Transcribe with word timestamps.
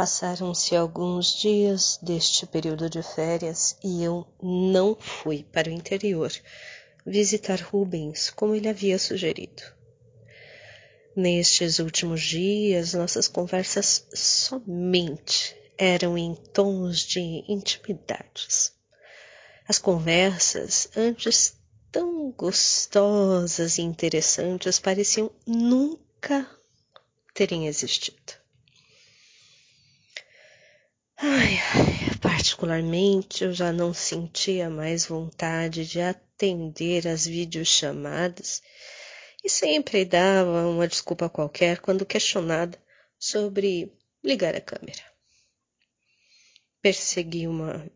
Passaram-se 0.00 0.74
alguns 0.74 1.38
dias 1.38 1.98
deste 2.00 2.46
período 2.46 2.88
de 2.88 3.02
férias 3.02 3.76
e 3.84 4.02
eu 4.02 4.26
não 4.42 4.96
fui 4.98 5.44
para 5.44 5.68
o 5.68 5.70
interior 5.70 6.32
visitar 7.04 7.60
Rubens 7.60 8.30
como 8.30 8.54
ele 8.54 8.66
havia 8.66 8.98
sugerido. 8.98 9.62
Nestes 11.14 11.80
últimos 11.80 12.22
dias, 12.22 12.94
nossas 12.94 13.28
conversas 13.28 14.06
somente 14.14 15.54
eram 15.76 16.16
em 16.16 16.34
tons 16.34 17.00
de 17.00 17.44
intimidades. 17.46 18.72
As 19.68 19.78
conversas, 19.78 20.88
antes 20.96 21.58
tão 21.92 22.30
gostosas 22.30 23.76
e 23.76 23.82
interessantes, 23.82 24.78
pareciam 24.78 25.30
nunca 25.46 26.48
terem 27.34 27.66
existido. 27.66 28.40
Ai, 31.22 31.58
ai, 31.74 32.16
particularmente 32.60 33.42
eu 33.42 33.54
já 33.54 33.72
não 33.72 33.94
sentia 33.94 34.68
mais 34.68 35.06
vontade 35.06 35.86
de 35.86 35.98
atender 35.98 37.08
às 37.08 37.24
videochamadas 37.24 38.62
e 39.42 39.48
sempre 39.48 40.04
dava 40.04 40.68
uma 40.68 40.86
desculpa 40.86 41.30
qualquer 41.30 41.78
quando 41.80 42.04
questionada 42.04 42.78
sobre 43.18 43.90
ligar 44.22 44.54
a 44.54 44.60
câmera. 44.60 45.02
Persegui 46.82 47.46
uma 47.46 47.90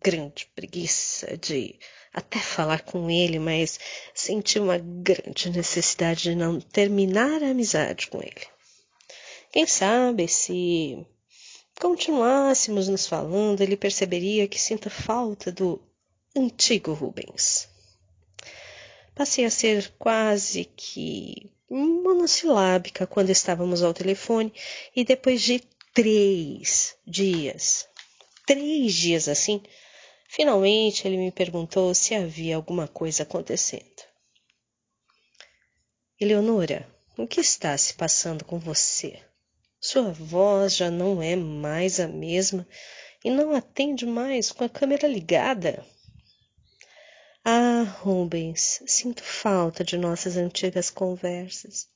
grande 0.00 0.46
preguiça 0.54 1.36
de 1.36 1.76
até 2.12 2.38
falar 2.38 2.82
com 2.82 3.10
ele, 3.10 3.40
mas 3.40 3.80
senti 4.14 4.60
uma 4.60 4.78
grande 4.78 5.50
necessidade 5.50 6.22
de 6.22 6.36
não 6.36 6.60
terminar 6.60 7.42
a 7.42 7.50
amizade 7.50 8.06
com 8.06 8.22
ele. 8.22 8.46
Quem 9.50 9.66
sabe 9.66 10.28
se 10.28 11.04
continuássemos 11.80 12.88
nos 12.88 13.06
falando, 13.06 13.62
ele 13.62 13.76
perceberia 13.76 14.46
que 14.46 14.60
sinto 14.60 14.90
falta 14.90 15.50
do 15.50 15.82
antigo 16.36 16.92
Rubens. 16.92 17.68
Passei 19.14 19.46
a 19.46 19.50
ser 19.50 19.92
quase 19.98 20.66
que 20.66 21.50
monossilábica 21.70 23.06
quando 23.06 23.30
estávamos 23.30 23.82
ao 23.82 23.94
telefone 23.94 24.52
e 24.94 25.04
depois 25.04 25.40
de 25.40 25.60
três 25.94 26.96
dias, 27.06 27.88
três 28.46 28.94
dias 28.94 29.26
assim, 29.26 29.62
finalmente 30.28 31.08
ele 31.08 31.16
me 31.16 31.32
perguntou 31.32 31.94
se 31.94 32.14
havia 32.14 32.56
alguma 32.56 32.86
coisa 32.86 33.22
acontecendo. 33.22 34.02
Eleonora, 36.20 36.86
o 37.16 37.26
que 37.26 37.40
está 37.40 37.76
se 37.78 37.94
passando 37.94 38.44
com 38.44 38.58
você? 38.58 39.29
Sua 39.80 40.12
voz 40.12 40.76
já 40.76 40.90
não 40.90 41.22
é 41.22 41.34
mais 41.34 41.98
a 41.98 42.06
mesma 42.06 42.68
e 43.24 43.30
não 43.30 43.54
atende 43.54 44.04
mais 44.04 44.52
com 44.52 44.62
a 44.62 44.68
câmera 44.68 45.08
ligada. 45.08 45.82
Ah, 47.42 47.84
Rubens, 48.00 48.82
sinto 48.86 49.22
falta 49.22 49.82
de 49.82 49.96
nossas 49.96 50.36
antigas 50.36 50.90
conversas. 50.90 51.88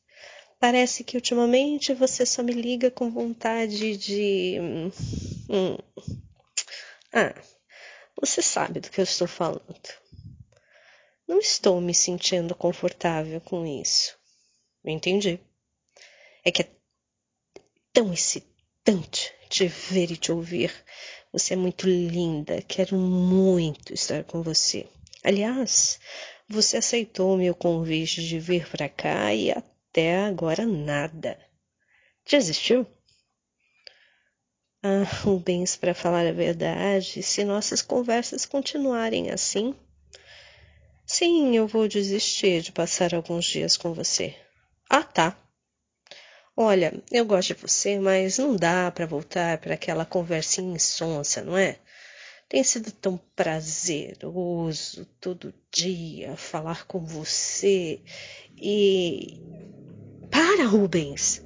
Parece 0.59 1.05
que 1.05 1.19
ultimamente 1.19 1.93
você 1.93 2.25
só 2.25 2.43
me 2.43 2.55
liga 2.55 2.91
com 2.91 3.11
vontade 3.11 3.99
de. 3.99 4.59
Hum. 5.51 5.77
Ah, 7.13 7.35
você 8.19 8.41
sabe 8.41 8.81
do 8.81 8.91
que 8.91 8.99
eu 8.99 9.05
estou 9.05 9.29
falando. 9.29 9.93
Não 11.29 11.39
estou 11.39 11.83
me 11.83 11.95
sentindo 11.95 12.55
confortável 12.55 13.43
com 13.43 13.67
isso. 13.67 14.17
Entendi. 14.83 15.39
É 16.43 16.51
que 16.51 16.63
é 16.63 16.71
tão 17.95 18.13
excitante 18.13 19.33
te 19.49 19.69
ver 19.69 20.11
e 20.11 20.17
te 20.17 20.33
ouvir. 20.33 20.75
Você 21.33 21.55
é 21.55 21.57
muito 21.57 21.87
linda, 21.87 22.61
quero 22.63 22.97
muito 22.97 23.95
estar 23.95 24.25
com 24.25 24.43
você. 24.43 24.87
Aliás, 25.23 26.01
você 26.49 26.77
aceitou 26.77 27.37
meu 27.37 27.55
convite 27.55 28.27
de 28.27 28.39
vir 28.39 28.69
para 28.69 28.89
cá 28.89 29.33
e 29.33 29.51
até 29.53 30.25
agora 30.25 30.67
nada. 30.67 31.39
Desistiu? 32.29 32.87
Ah, 34.83 35.05
Rubens, 35.23 35.77
para 35.77 35.95
falar 35.95 36.27
a 36.27 36.33
verdade, 36.33 37.23
se 37.23 37.45
nossas 37.45 37.81
conversas 37.81 38.45
continuarem 38.45 39.31
assim, 39.31 39.75
sim, 41.07 41.57
eu 41.57 41.67
vou 41.67 41.89
desistir 41.89 42.61
de 42.61 42.73
passar 42.73 43.15
alguns 43.15 43.47
dias 43.47 43.77
com 43.77 43.95
você. 43.95 44.37
Ah, 44.91 45.03
tá. 45.03 45.44
Olha, 46.57 47.03
eu 47.11 47.25
gosto 47.25 47.49
de 47.49 47.61
você, 47.61 47.99
mas 47.99 48.39
não 48.39 48.55
dá 48.55 48.89
para 48.89 49.07
voltar 49.07 49.59
para 49.59 49.75
aquela 49.75 50.05
conversinha 50.05 50.77
insonsa, 50.77 51.43
não 51.43 51.59
é? 51.59 51.77
Tem 52.49 52.63
sido 52.63 52.93
tão 52.93 53.19
prazeroso 53.35 55.05
todo 55.21 55.53
dia 55.73 56.37
falar 56.37 56.87
com 56.87 57.05
você 57.05 58.01
e. 58.57 59.41
Para, 60.31 60.65
Rubens! 60.65 61.43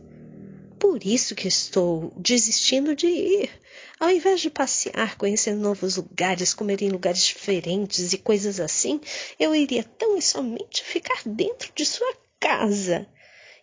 Por 0.79 1.03
isso 1.03 1.35
que 1.35 1.49
estou 1.49 2.13
desistindo 2.15 2.95
de 2.95 3.07
ir. 3.07 3.51
Ao 3.99 4.11
invés 4.11 4.43
de 4.43 4.51
passear, 4.51 5.17
conhecer 5.17 5.55
novos 5.55 5.97
lugares, 5.97 6.53
comer 6.53 6.83
em 6.83 6.91
lugares 6.91 7.25
diferentes 7.25 8.13
e 8.13 8.19
coisas 8.19 8.61
assim, 8.61 9.01
eu 9.41 9.55
iria 9.55 9.83
tão 9.83 10.19
e 10.19 10.23
somente 10.23 10.85
ficar 10.85 11.23
dentro 11.25 11.73
de 11.75 11.87
sua 11.87 12.15
casa. 12.39 13.09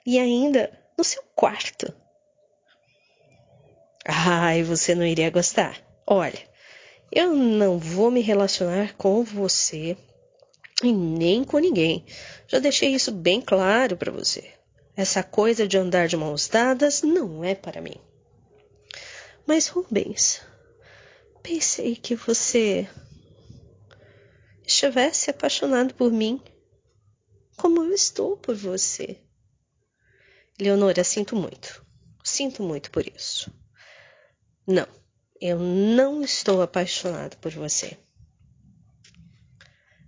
E 0.04 0.18
ainda 0.18 0.85
no 0.98 1.04
seu 1.04 1.24
quarto. 1.36 1.94
Ai, 4.06 4.64
você 4.64 4.94
não 4.94 5.06
iria 5.06 5.30
gostar. 5.30 5.82
Olha, 6.06 6.40
eu 7.12 7.34
não 7.34 7.80
vou 7.80 8.12
me 8.12 8.22
relacionar 8.22 8.96
com 8.96 9.24
você 9.24 9.98
e 10.84 10.92
nem 10.92 11.44
com 11.44 11.58
ninguém. 11.58 12.06
Já 12.48 12.60
deixei 12.60 12.94
isso 12.94 13.12
bem 13.12 13.42
claro 13.42 13.98
para 13.98 14.12
você. 14.12 14.54
Essa 14.96 15.24
coisa 15.24 15.68
de 15.68 15.78
andar 15.78 16.08
de 16.08 16.16
mãos 16.16 16.48
dadas 16.48 17.02
não 17.02 17.44
é 17.44 17.56
para 17.56 17.82
mim. 17.82 17.96
Mas, 19.46 19.68
Rubens, 19.68 20.42
pensei 21.44 21.96
que 21.96 22.16
você 22.16 22.88
estivesse 24.66 25.30
apaixonado 25.30 25.94
por 25.94 26.12
mim, 26.12 26.42
como 27.56 27.84
eu 27.84 27.94
estou 27.94 28.38
por 28.38 28.56
você. 28.56 29.18
Leonora, 30.60 31.04
sinto 31.04 31.36
muito. 31.36 31.86
Sinto 32.24 32.64
muito 32.64 32.90
por 32.90 33.06
isso. 33.06 33.54
Não, 34.66 34.88
eu 35.42 35.60
não 35.60 36.24
estou 36.24 36.62
apaixonado 36.62 37.36
por 37.38 37.52
você. 37.52 37.98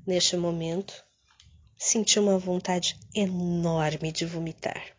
Neste 0.06 0.38
momento, 0.38 0.94
senti 1.78 2.18
uma 2.18 2.40
vontade 2.40 2.98
enorme 3.14 4.10
de 4.12 4.26
vomitar. 4.26 4.96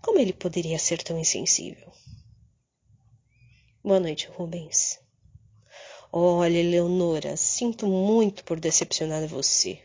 Como 0.00 0.20
ele 0.20 0.32
poderia 0.32 0.78
ser 0.78 1.02
tão 1.02 1.18
insensível? 1.18 1.92
Boa 3.82 3.98
noite, 3.98 4.28
Rubens. 4.28 5.00
Olha, 6.12 6.62
Leonora, 6.62 7.36
sinto 7.36 7.88
muito 7.88 8.44
por 8.44 8.60
decepcionar 8.60 9.26
você. 9.26 9.82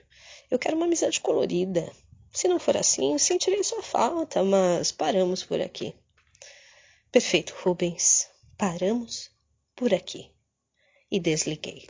Eu 0.52 0.60
quero 0.60 0.76
uma 0.76 0.86
amizade 0.86 1.20
colorida. 1.20 1.92
Se 2.38 2.48
não 2.48 2.60
for 2.60 2.78
assim, 2.78 3.18
sentirei 3.18 3.64
sua 3.64 3.82
falta, 3.82 4.44
mas 4.44 4.92
paramos 4.92 5.44
por 5.44 5.60
aqui. 5.60 5.96
Perfeito, 7.12 7.56
Rubens. 7.64 8.30
Paramos 8.56 9.32
por 9.76 9.92
aqui. 9.92 10.30
E 11.10 11.20
desliguei. 11.20 11.88